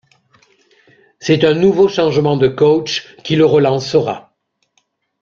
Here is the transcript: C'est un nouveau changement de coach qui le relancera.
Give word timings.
C'est 1.19 1.43
un 1.43 1.53
nouveau 1.53 1.87
changement 1.87 2.35
de 2.35 2.47
coach 2.47 3.15
qui 3.21 3.35
le 3.35 3.45
relancera. 3.45 4.35